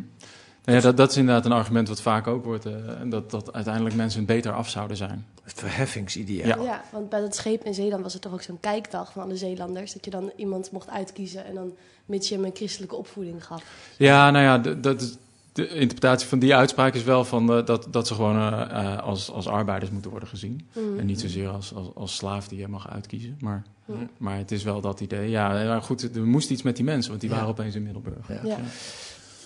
[0.66, 2.66] Nou ja, dat, dat is inderdaad een argument wat vaak ook wordt.
[2.66, 5.26] eh, en dat, dat uiteindelijk mensen beter af zouden zijn.
[5.44, 6.64] Het verheffingsideaal.
[6.64, 6.72] Ja.
[6.72, 6.84] Ja.
[6.92, 9.94] want bij dat scheep in Zeeland was er toch ook zo'n kijkdag van alle Zeelanders.
[9.94, 11.74] Dat je dan iemand mocht uitkiezen en dan
[12.06, 13.64] mits je hem een christelijke opvoeding gaf.
[13.98, 15.18] Ja, nou ja, dat is,
[15.54, 18.62] de interpretatie van die uitspraak is wel van, eh, dat, dat ze gewoon eh,
[18.94, 20.68] eh, als, als arbeiders moeten worden gezien.
[20.74, 21.00] Mhm.
[21.00, 23.38] En niet zozeer als, als, als slaaf die je mag uitkiezen.
[23.40, 24.00] Maar, Mhm.
[24.18, 25.30] maar het is wel dat idee.
[25.30, 27.36] Ja, maar goed, er moest iets met die mensen, want die Ja.
[27.36, 28.28] waren opeens in Middelburg.
[28.28, 28.40] Ja.
[28.44, 28.58] Ja.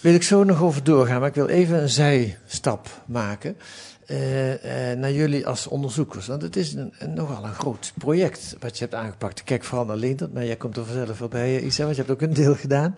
[0.02, 3.58] Wil ik zo nog over doorgaan, maar ik wil even een zijstap maken.
[4.06, 6.28] eh, eh, naar jullie als onderzoekers.
[6.28, 9.39] Want het is een, een, nogal een groot project wat je hebt aangepakt.
[9.39, 12.02] Ik kijk vooral naar Leendert, maar jij komt er vanzelf wel bij, Isa, want je
[12.02, 12.96] hebt ook een deel gedaan.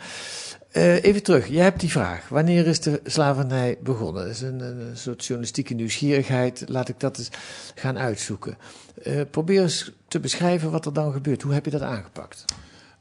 [0.77, 2.29] Eh, even terug, jij hebt die vraag.
[2.29, 4.25] Wanneer is de slavernij begonnen?
[4.25, 6.63] Dat is een, een soort journalistieke nieuwsgierigheid.
[6.67, 7.29] Laat ik dat eens
[7.75, 8.57] gaan uitzoeken.
[9.03, 11.41] Eh, probeer eens te beschrijven wat er dan gebeurt.
[11.41, 12.45] Hoe heb je dat aangepakt?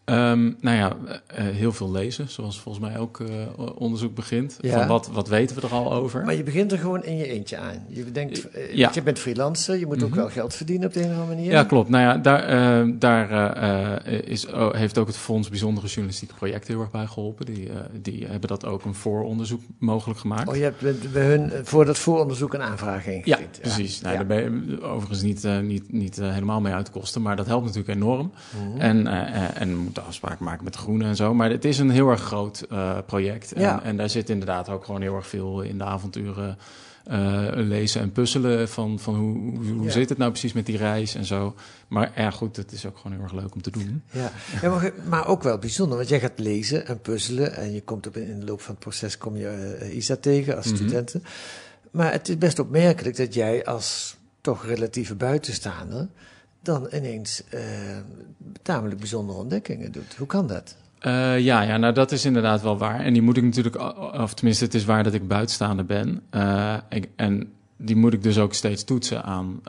[0.07, 3.29] Ehm, nou ja, eh, heel veel lezen, zoals volgens mij ook eh,
[3.79, 4.57] onderzoek begint.
[4.61, 4.79] Ja.
[4.79, 6.25] Van wat, wat weten we er al over?
[6.25, 7.85] Maar je begint er gewoon in je eentje aan.
[7.88, 8.90] Je denkt, eh, Ja.
[8.95, 10.19] je bent freelancer, je moet ook Mhm.
[10.19, 11.51] wel geld verdienen op de een of andere manier.
[11.53, 11.88] Ja, klopt.
[11.88, 16.35] Nou ja, daar, eh, daar eh, eh, is, oh, heeft ook het Fonds Bijzondere Journalistieke
[16.35, 17.47] Projecten heel erg bij geholpen.
[17.47, 20.49] Die, eh, die hebben dat ook een vooronderzoek mogelijk gemaakt.
[20.49, 20.81] Oh, je hebt
[21.12, 23.59] bij- hun eh, voor dat vooronderzoek een aanvraag Ja, ingediend.
[23.61, 24.01] precies.
[24.01, 24.25] Nou, Ja.
[24.25, 27.37] daar ben je overigens niet, eh, niet, niet eh, helemaal mee uit te kosten, maar
[27.37, 28.33] dat helpt natuurlijk enorm.
[28.71, 28.81] Mhm.
[28.81, 31.35] En, eh, eh, en moeten afspraken maken met de groenen en zo.
[31.35, 33.52] Maar het is een heel erg groot eh, project.
[33.52, 33.82] En, Ja.
[33.82, 36.59] en daar zit inderdaad ook gewoon heel erg veel in de avonturen
[37.04, 39.90] eh, lezen en puzzelen van, van hoe, hoe, hoe Ja.
[39.90, 41.54] zit het nou precies met die reis en zo.
[41.88, 44.02] Maar ja, goed, het is ook gewoon heel erg leuk om te doen.
[44.11, 44.30] Ja,
[44.62, 48.16] ja maar ook wel bijzonder, want jij gaat lezen en puzzelen en je komt op,
[48.16, 50.74] in de loop van het proces kom je eh, Isa tegen als Mhm.
[50.76, 51.22] studenten.
[51.90, 56.09] Maar het is best opmerkelijk dat jij als toch relatieve buitenstaander
[56.66, 57.61] dan ineens eh,
[58.62, 60.14] tamelijk bijzondere ontdekkingen doet.
[60.18, 60.76] Hoe kan dat?
[60.98, 63.00] Eh, ja, ja, nou dat is inderdaad wel waar.
[63.00, 63.76] En die moet ik natuurlijk,
[64.14, 66.22] of tenminste, het is waar dat ik buitenstaander ben.
[66.31, 69.61] Eh, ik- en die moet ik dus ook steeds toetsen aan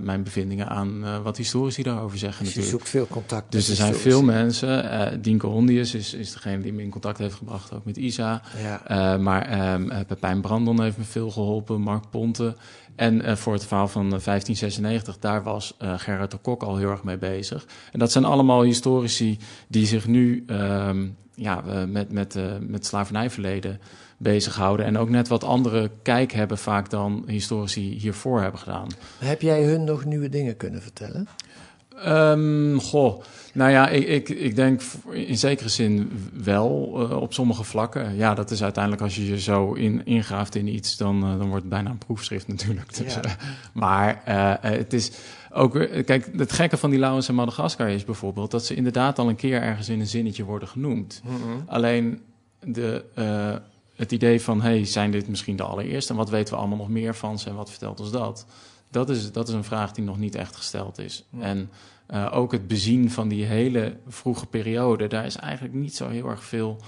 [0.00, 2.88] mijn bevindingen, aan wat historici daarover zeggen Dus je natuurlijk.
[2.88, 3.52] zoekt veel contact.
[3.52, 5.22] Dus er zijn veel mensen.
[5.22, 8.42] Dienke Hondius is, is degene die me in contact heeft gebracht, ook met Isa.
[8.88, 9.16] Ja.
[9.16, 12.56] Maar ehm, eh, Pepijn Brandon heeft me veel geholpen, Mark Ponte.
[12.96, 16.76] En eh, voor het verhaal van eh, 1596, daar was eh, Gerard de Kok al
[16.76, 17.66] heel erg mee bezig.
[17.92, 21.06] En dat zijn allemaal historici die zich nu ehm,
[21.40, 23.80] ja, eh, met, met, eh, met slavernijverleden
[24.16, 24.86] bezighouden.
[24.86, 28.88] En ook net wat andere kijk hebben vaak dan historici hiervoor hebben gedaan.
[29.18, 31.28] Heb jij hun nog nieuwe dingen kunnen vertellen?
[32.04, 33.22] Ehm, goh,
[33.54, 36.10] nou ja, ik, ik, ik denk in zekere zin
[36.42, 38.16] wel eh, op sommige vlakken.
[38.16, 41.48] Ja, dat is uiteindelijk als je je zo in, ingraaft in iets, dan, eh, dan
[41.48, 42.96] wordt het bijna een proefschrift natuurlijk.
[42.96, 43.22] Dus, Ja.
[43.22, 43.32] eh,
[43.72, 44.20] maar
[44.60, 45.10] het is
[45.52, 49.18] ook, weer- kijk, het gekke van die Lauwens en Madagaskar is bijvoorbeeld dat ze inderdaad
[49.18, 51.22] al een keer ergens in een zinnetje worden genoemd.
[51.66, 52.20] Alleen
[52.64, 53.04] de,
[53.96, 56.12] het idee van, hey, zijn dit misschien de allereerste?
[56.12, 58.46] En wat weten we allemaal nog meer van ze en wat vertelt ons dat?
[58.90, 61.24] Dat is, dat is een vraag die nog niet echt gesteld is.
[61.40, 61.70] En
[62.10, 66.28] uh, ook het bezien van die hele vroege periode, daar is eigenlijk niet zo heel
[66.28, 66.80] erg veel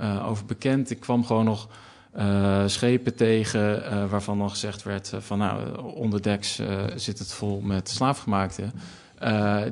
[0.00, 0.90] uh, over bekend.
[0.90, 1.68] Ik kwam gewoon nog
[2.16, 6.60] uh, schepen tegen waarvan dan gezegd werd van nou, onderdeks
[6.96, 8.72] zit het vol met slaafgemaakten.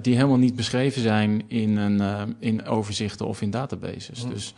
[0.01, 4.27] die helemaal niet beschreven zijn in, een, in overzichten of in databases.
[4.27, 4.55] Dus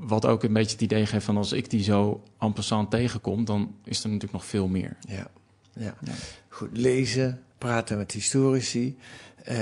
[0.00, 3.44] wat ook een beetje het idee geeft van als ik die zo en passant tegenkom,
[3.44, 4.96] dan is er natuurlijk nog veel meer.
[5.08, 5.26] Ja,
[5.76, 5.94] ja.
[6.00, 6.12] ja.
[6.48, 8.98] goed lezen, praten met historici.
[9.48, 9.54] Uh,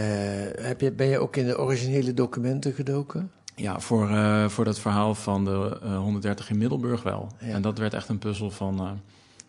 [0.60, 3.30] heb je, ben je ook in de originele documenten gedoken?
[3.54, 7.32] Ja, voor, uh, voor dat verhaal van de uh, 130 in Middelburg wel.
[7.40, 7.46] Ja.
[7.46, 9.00] En dat werd echt een puzzel van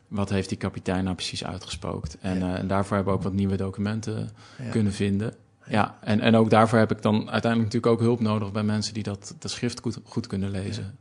[0.07, 2.17] wat heeft die kapitein nou precies uitgespookt.
[2.21, 2.57] En, ja.
[2.57, 4.29] en daarvoor hebben we ook wat nieuwe documenten
[4.63, 4.69] ja.
[4.69, 5.33] kunnen vinden.
[5.67, 8.93] Ja, en, en ook daarvoor heb ik dan uiteindelijk natuurlijk ook hulp nodig bij mensen
[8.93, 10.97] die dat, dat schrift goed, goed kunnen lezen.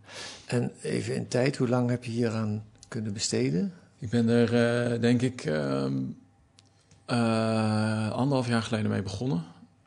[0.46, 3.72] En even in tijd, hoe lang heb je hieraan kunnen besteden?
[4.02, 5.96] Ik ben er denk ik ehm,
[7.06, 9.44] uh, anderhalf jaar geleden mee begonnen.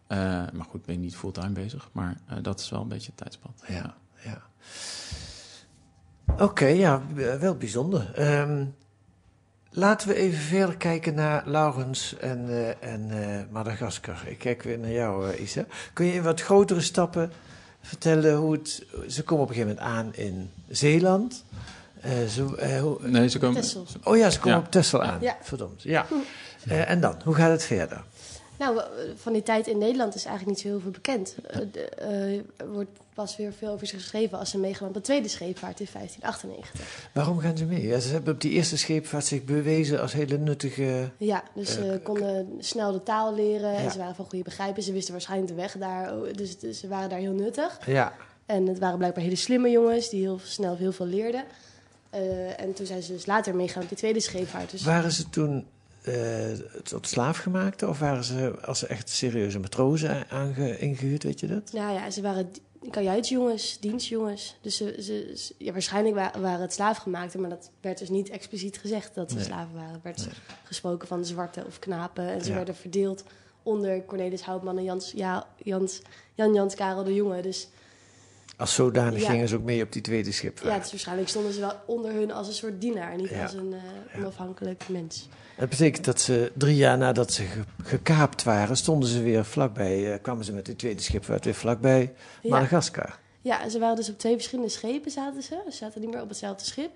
[0.07, 0.17] Uh,
[0.53, 1.89] maar goed, ben niet fulltime bezig.
[1.91, 3.63] Maar dat is wel een beetje het tijdspad.
[3.67, 4.41] Ja, ja.
[6.43, 7.01] Oké, ja,
[7.39, 8.29] wel bijzonder.
[8.39, 8.75] Um,
[9.69, 12.49] laten we even verder kijken naar Laurens en,
[12.81, 13.11] en
[13.51, 14.27] Madagaskar.
[14.27, 15.65] Ik kijk weer naar jou, Isa.
[15.93, 17.31] Kun je in wat grotere stappen
[17.81, 18.85] vertellen hoe het...
[19.07, 21.43] Ze komen op een gegeven moment aan in Zeeland...
[22.29, 22.41] Ze,
[22.81, 23.61] hoe, nee, ze komen...
[23.61, 23.85] Tessel.
[24.03, 24.65] Oh ja, ze komen ja.
[24.65, 25.17] op Tessel aan.
[25.21, 25.37] Ja.
[25.41, 26.05] Verdomd, ja.
[26.67, 28.03] Uh, en dan, hoe gaat het verder?
[28.57, 28.81] Nou,
[29.15, 31.35] van die tijd in Nederland is eigenlijk niet zo heel veel bekend.
[32.01, 35.27] Uh, er wordt pas weer veel over ze geschreven als ze meegaan op de tweede
[35.27, 37.09] scheepvaart in 1598.
[37.13, 37.87] Waarom gaan ze mee?
[37.87, 41.09] Ja, ze hebben op die eerste scheepvaart zich bewezen als hele nuttige...
[41.17, 43.77] Ja, dus ze konden snel de taal leren ja.
[43.77, 44.83] en ze waren van goede begrijpen.
[44.83, 47.79] Ze wisten waarschijnlijk de weg daar, dus, dus ze waren daar heel nuttig.
[47.85, 48.13] Ja.
[48.45, 51.43] En het waren blijkbaar hele slimme jongens die heel snel heel veel leerden.
[52.15, 54.71] Uh, en toen zijn ze dus later meegaan op die tweede scheepvaart.
[54.71, 54.83] Dus...
[54.83, 55.67] Waren ze toen
[56.07, 56.51] uh,
[56.83, 57.87] tot slaafgemaakte?
[57.87, 61.71] Of waren ze als ze echt serieuze matrozen aange, ingehuurd, weet je dat?
[61.73, 62.51] Nou ja, ze waren
[62.89, 64.55] kajuitsjongens, dienstjongens.
[64.61, 68.77] Dus ze, ze, ja, waarschijnlijk wa waren het slaafgemaakte, maar dat werd dus niet expliciet
[68.77, 69.45] gezegd dat ze nee.
[69.45, 69.93] slaven waren.
[69.93, 70.35] Er werd nee.
[70.63, 72.55] gesproken van zwarte of knapen en ze ja.
[72.55, 73.23] werden verdeeld
[73.63, 76.01] onder Cornelis Houtman en Jans, ja, Jans,
[76.33, 77.41] Jan Jans Karel de Jonge.
[77.41, 77.67] Dus
[78.57, 79.29] als zodanig ja.
[79.29, 80.73] gingen ze ook mee op die tweede schipvaart.
[80.73, 83.43] Ja, dus waarschijnlijk stonden ze wel onder hun als een soort dienaar, niet ja.
[83.43, 84.93] als een uh, onafhankelijk ja.
[84.93, 85.29] mens.
[85.57, 89.99] Dat betekent dat ze drie jaar nadat ze ge gekaapt waren, stonden ze weer vlakbij,
[89.99, 92.13] uh, kwamen ze met de tweede schipvaart weer vlakbij
[92.43, 93.19] Madagaskar.
[93.41, 95.61] Ja, en ze waren dus op twee verschillende schepen zaten ze.
[95.69, 96.91] Ze zaten niet meer op hetzelfde schip.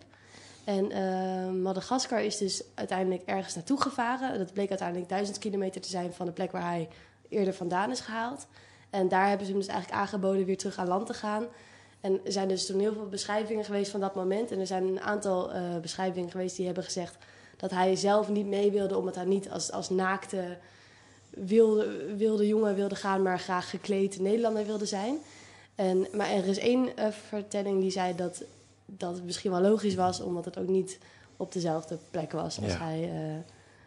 [0.63, 4.38] En uh, Madagaskar is dus uiteindelijk ergens naartoe gevaren.
[4.38, 6.88] Dat bleek uiteindelijk duizend kilometer te zijn van de plek waar hij
[7.30, 8.48] eerder vandaan is gehaald.
[8.89, 11.45] En daar hebben ze hem dus eigenlijk aangeboden weer terug aan land te gaan.
[12.02, 14.52] En er zijn dus toen heel veel beschrijvingen geweest van dat moment.
[14.52, 17.17] En er zijn een aantal uh, beschrijvingen geweest die hebben gezegd
[17.58, 20.58] dat hij zelf niet mee wilde, omdat hij niet als, als naakte
[21.30, 25.17] wilde, wilde jongen wilde gaan, maar graag gekleed Nederlander wilde zijn.
[25.75, 28.43] En, maar er is één uh, vertelling die zei dat,
[28.86, 30.97] dat het misschien wel logisch was, omdat het ook niet
[31.38, 32.78] op dezelfde plek was als ja.
[32.78, 32.99] hij.
[33.02, 33.38] Uh,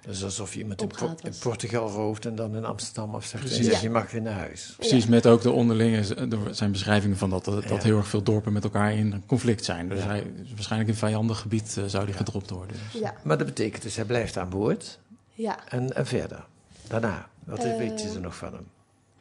[0.07, 3.79] dus alsof je iemand in, po in, Portugal rooft en dan in Amsterdam afzegt ja.
[3.81, 4.75] je mag weer naar huis.
[4.77, 5.11] Precies, ja.
[5.11, 8.53] met ook de onderlinge, er zijn beschrijvingen van dat, dat, dat heel erg veel dorpen
[8.53, 9.89] met elkaar in conflict zijn.
[9.89, 12.77] Dus hij, waarschijnlijk in vijandig gebied uh, zou die gedropt worden.
[12.93, 13.01] Dus.
[13.01, 13.15] Ja.
[13.23, 14.99] Maar dat betekent dus, hij blijft aan boord.
[15.33, 15.59] Ja.
[15.69, 16.45] En, en verder,
[16.89, 18.67] daarna, wat uh, weet je er nog van hem?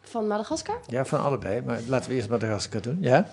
[0.02, 0.80] Van Madagaskar?
[0.88, 3.30] Ja, van allebei, maar laten we eerst Madagaskar doen, ja?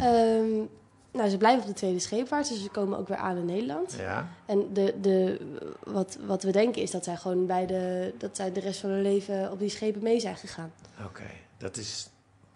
[0.00, 0.68] Um,
[1.12, 3.94] nou, ze blijven op de tweede scheepvaart, dus ze komen ook weer aan in Nederland.
[3.98, 4.28] Ja.
[4.46, 5.40] En de, de,
[5.84, 8.90] wat, wat we denken is dat zij gewoon bij de, dat zij de rest van
[8.90, 10.72] hun leven op die schepen mee zijn gegaan.
[10.98, 11.40] Oké, okay.
[11.58, 12.08] dat is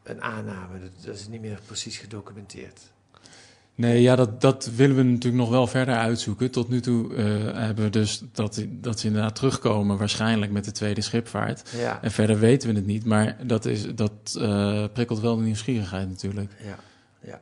[0.03, 2.81] een aanname, dat, dat, is niet meer precies gedocumenteerd.
[3.75, 6.51] Nee, ja, dat, dat willen we natuurlijk nog wel verder uitzoeken.
[6.51, 7.17] Tot nu toe uh,
[7.55, 11.71] hebben we dus dat, dat ze inderdaad terugkomen, waarschijnlijk met de tweede schipvaart.
[11.77, 12.03] Ja.
[12.03, 16.09] En verder weten we het niet, maar dat, is, dat uh, prikkelt wel de nieuwsgierigheid
[16.09, 16.53] natuurlijk.
[16.65, 16.79] Ja,
[17.21, 17.41] ja.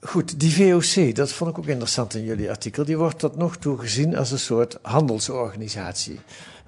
[0.00, 2.84] Goed, die VOC, dat vond ik ook interessant in jullie artikel.
[2.84, 6.20] Die wordt tot nog toe gezien als een soort handelsorganisatie.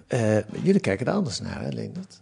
[0.08, 2.20] Uh, jullie kijken er anders naar, hè, Leendert?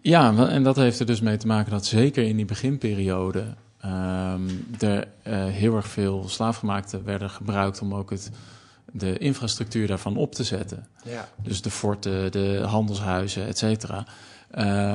[0.00, 3.44] Ja, en dat heeft er dus mee te maken dat zeker in die beginperiode
[3.84, 8.30] um, er uh, heel erg veel slaafgemaakten werden gebruikt om ook het,
[8.92, 10.86] de infrastructuur daarvan op te zetten.
[11.04, 11.28] Ja.
[11.42, 14.06] Dus de forten, de handelshuizen, et cetera.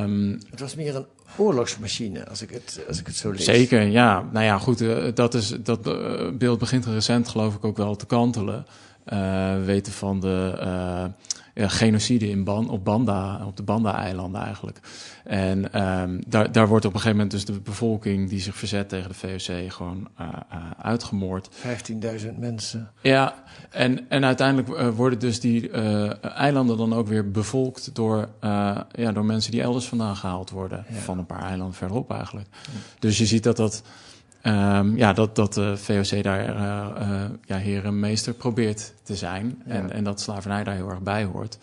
[0.04, 3.44] Um, het was meer een oorlogsmachine, als ik het, als ik het zo lees.
[3.44, 4.24] Zeker, ja.
[4.32, 7.96] Nou ja, goed, uh, dat, is, dat uh, beeld begint recent geloof ik ook wel
[7.96, 8.66] te kantelen.
[9.04, 11.12] We weten van de
[11.58, 14.80] ja, genocide in Ban, op, Banda, op de Banda-eilanden eigenlijk.
[15.24, 18.89] En um, daar, daar wordt op een gegeven moment dus de bevolking die zich verzet
[18.89, 21.50] tegen de VOC gewoon uh, uh, uitgemoord.
[22.22, 22.91] 15.000 mensen.
[23.02, 25.72] Ja, en, en uiteindelijk uh, worden dus die
[26.22, 28.30] eilanden dan ook weer bevolkt door,
[28.91, 30.86] ja, door mensen die elders vandaan gehaald worden.
[30.89, 30.96] Ja.
[30.96, 32.48] Van een paar eilanden verderop eigenlijk.
[32.52, 32.80] Ja.
[33.00, 33.84] Dus je ziet dat dat
[34.43, 39.62] Um, ja, dat, dat de VOC daar uh, ja, heer en meester probeert te zijn.
[39.65, 39.73] Ja.
[39.73, 41.58] En, en dat slavernij daar heel erg bij hoort.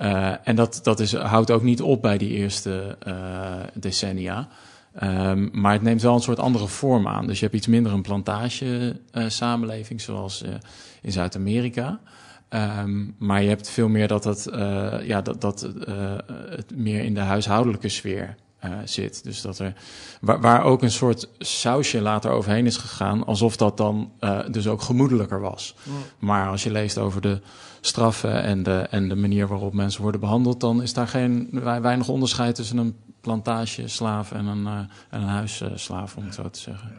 [0.00, 2.98] Uh, en dat, dat is, houdt ook niet op bij die eerste
[3.74, 4.48] decennia.
[5.02, 7.26] Um, maar het neemt wel een soort andere vorm aan.
[7.26, 8.96] Dus je hebt iets minder een plantage
[9.26, 10.44] samenleving, zoals
[11.02, 12.00] in Zuid-Amerika.
[12.50, 14.48] Um, maar je hebt veel meer dat, dat,
[15.02, 15.68] ja, dat, dat
[16.50, 19.24] het meer in de huishoudelijke sfeer uh, zit.
[19.24, 19.74] Dus dat er,
[20.20, 24.66] waar, waar, ook een soort sausje later overheen is gegaan, alsof dat dan uh, dus
[24.66, 25.74] ook gemoedelijker was.
[26.18, 27.40] Maar als je leest over de
[27.80, 32.08] straffen en de, en de manier waarop mensen worden behandeld, dan is daar geen weinig
[32.08, 34.78] onderscheid tussen een plantageslaaf en een, uh,
[35.10, 36.92] en een huisslaaf, om het zo te zeggen.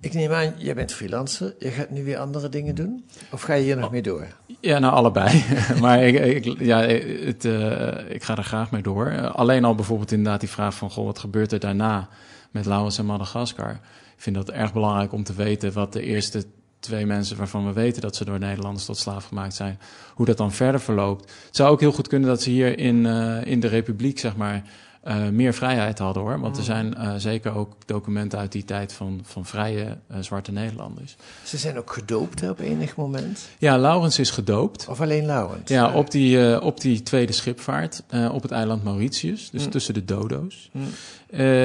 [0.00, 1.54] Ik neem aan, jij bent freelancer.
[1.58, 3.04] Je gaat nu weer andere dingen doen?
[3.30, 4.26] Of ga je hier nog oh, mee door?
[4.60, 5.44] Ja, nou allebei.
[5.80, 9.12] maar ik, ik, ja, het, uh, ik ga er graag mee door.
[9.12, 10.90] Uh, alleen al bijvoorbeeld inderdaad die vraag van...
[10.90, 12.08] Goh, wat gebeurt er daarna
[12.50, 13.70] met Laos en Madagaskar?
[14.16, 15.72] Ik vind dat erg belangrijk om te weten...
[15.72, 16.44] wat de eerste
[16.80, 19.78] twee mensen waarvan we weten dat ze door Nederlanders tot slaaf gemaakt zijn...
[20.14, 21.30] hoe dat dan verder verloopt.
[21.46, 24.36] Het zou ook heel goed kunnen dat ze hier in, uh, in de Republiek, zeg
[24.36, 24.62] maar
[25.08, 26.40] uh, meer vrijheid hadden hoor.
[26.40, 26.66] Want er mm.
[26.66, 31.16] zijn uh, zeker ook documenten uit die tijd van, van vrije uh, zwarte Nederlanders.
[31.44, 33.48] Ze zijn ook gedoopt hè, op enig moment?
[33.58, 34.86] Ja, Laurens is gedoopt.
[34.88, 35.70] Of alleen Laurens?
[35.70, 39.70] Ja, op die, op die tweede schipvaart op het eiland Mauritius, dus mm.
[39.70, 40.86] tussen de dodo's, mm.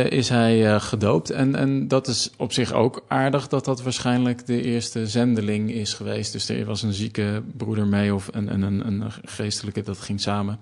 [0.10, 1.30] is hij gedoopt.
[1.30, 5.94] En, en dat is op zich ook aardig dat dat waarschijnlijk de eerste zendeling is
[5.94, 6.32] geweest.
[6.32, 10.22] Dus er was een zieke broeder mee of een, een, een, een geestelijke, dat ging
[10.22, 10.60] samen.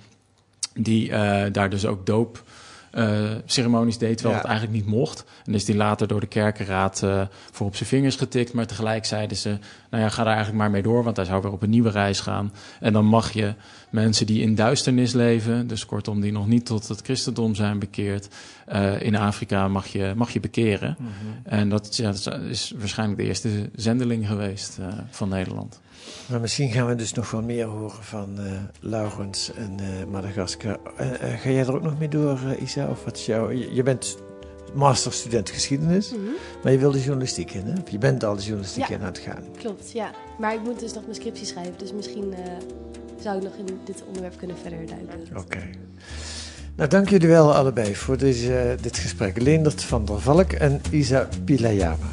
[0.73, 1.09] Die
[1.51, 2.43] daar dus ook doop
[2.93, 4.41] uh, ceremonies deed, terwijl ja.
[4.41, 5.25] het eigenlijk niet mocht.
[5.45, 8.53] En is die later door de kerkenraad uh, voor op zijn vingers getikt.
[8.53, 9.57] Maar tegelijk zeiden ze,
[9.89, 11.89] nou ja, ga daar eigenlijk maar mee door, want hij zou weer op een nieuwe
[11.89, 12.53] reis gaan.
[12.79, 13.53] En dan mag je
[13.89, 18.27] mensen die in duisternis leven, dus kortom die nog niet tot het christendom zijn bekeerd,
[18.73, 20.95] uh, in Afrika mag je, mag je bekeren.
[20.99, 21.39] Mm -hmm.
[21.43, 25.79] En dat, ja, dat is waarschijnlijk de eerste zendeling geweest van Nederland.
[26.29, 30.79] Maar misschien gaan we dus nog wel meer horen van uh, Laurens en uh, Madagaskar.
[31.01, 31.07] Uh,
[31.39, 32.87] ga jij er ook nog mee door, Isa?
[32.87, 33.25] Of wat is.
[33.25, 34.17] Je, je bent
[34.73, 36.33] masterstudent geschiedenis, mm -hmm.
[36.63, 37.81] maar je wil de journalistiek in, hè?
[37.81, 39.43] Of je bent al de journalistiek ja, in aan het gaan.
[39.57, 40.11] Klopt, ja.
[40.39, 42.33] Maar ik moet dus nog mijn scriptie schrijven, dus misschien
[43.21, 45.19] zou ik nog in dit onderwerp kunnen verder duiken.
[45.29, 45.39] Oké.
[45.39, 45.69] Okay.
[46.75, 49.41] Nou, dank jullie wel allebei voor deze, dit gesprek.
[49.41, 52.09] Leendert van der Valk en Isa Pilayama.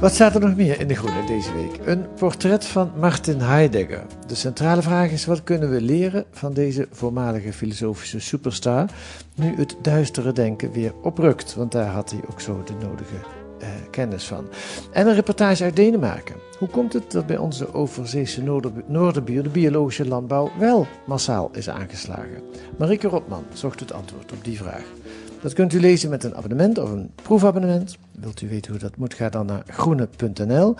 [0.00, 1.86] Wat staat er nog meer in de Groene deze week?
[1.86, 4.02] Een portret van Martin Heidegger.
[4.26, 8.90] De centrale vraag is: wat kunnen we leren van deze voormalige filosofische superstar?
[9.34, 13.16] Nu het duistere denken weer oprukt, want daar had hij ook zo de nodige
[13.58, 14.48] eh, kennis van.
[14.92, 16.36] En een reportage uit Denemarken.
[16.58, 18.42] Hoe komt het dat bij onze overzeese
[18.86, 22.42] noorderbuur de biologische landbouw wel massaal is aangeslagen?
[22.78, 24.84] Marike Rotman zocht het antwoord op die vraag.
[25.40, 27.98] Dat kunt u lezen met een abonnement of een proefabonnement.
[28.12, 30.74] Wilt u weten hoe dat moet, ga dan naar groene.nl.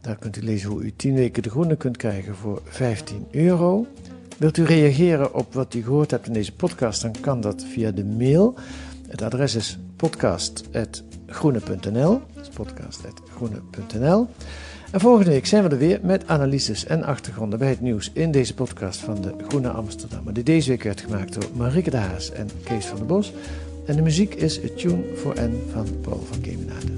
[0.00, 3.86] Daar kunt u lezen hoe u 10 weken de groene kunt krijgen voor 15 euro.
[4.38, 7.90] Wilt u reageren op wat u gehoord hebt in deze podcast, dan kan dat via
[7.90, 8.54] de mail.
[9.08, 12.20] Het adres is podcast.groene.nl.
[12.54, 14.26] podcast.groene.nl.
[14.90, 18.30] En volgende week zijn we er weer met analyses en achtergronden bij het nieuws in
[18.30, 22.32] deze podcast van de Groene Amsterdammer, die deze week werd gemaakt door Marike de Haas
[22.32, 23.32] en Kees van der Bos.
[23.86, 26.96] En de muziek is A Tune for N van Paul van Kemenade.